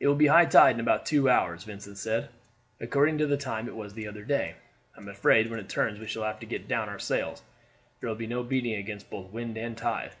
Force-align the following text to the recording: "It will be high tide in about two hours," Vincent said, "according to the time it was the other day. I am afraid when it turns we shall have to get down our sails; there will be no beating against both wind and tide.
"It 0.00 0.08
will 0.08 0.16
be 0.16 0.26
high 0.26 0.46
tide 0.46 0.74
in 0.74 0.80
about 0.80 1.06
two 1.06 1.30
hours," 1.30 1.62
Vincent 1.62 1.96
said, 1.96 2.30
"according 2.80 3.16
to 3.18 3.28
the 3.28 3.36
time 3.36 3.68
it 3.68 3.76
was 3.76 3.94
the 3.94 4.08
other 4.08 4.24
day. 4.24 4.56
I 4.96 5.00
am 5.00 5.06
afraid 5.08 5.48
when 5.50 5.60
it 5.60 5.68
turns 5.68 6.00
we 6.00 6.08
shall 6.08 6.24
have 6.24 6.40
to 6.40 6.46
get 6.46 6.66
down 6.66 6.88
our 6.88 6.98
sails; 6.98 7.42
there 8.00 8.08
will 8.08 8.16
be 8.16 8.26
no 8.26 8.42
beating 8.42 8.74
against 8.74 9.08
both 9.08 9.30
wind 9.30 9.56
and 9.56 9.78
tide. 9.78 10.14